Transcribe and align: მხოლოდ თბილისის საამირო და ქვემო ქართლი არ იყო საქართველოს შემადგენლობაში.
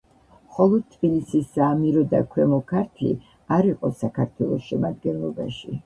მხოლოდ 0.45 0.87
თბილისის 0.93 1.51
საამირო 1.59 2.03
და 2.15 2.23
ქვემო 2.33 2.61
ქართლი 2.73 3.13
არ 3.61 3.71
იყო 3.75 3.95
საქართველოს 4.05 4.69
შემადგენლობაში. 4.73 5.75